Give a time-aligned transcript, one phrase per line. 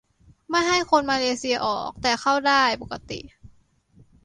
[0.49, 3.19] -ไม่ให้คนมาเลเซียออก แต่เข้าได้ปกติ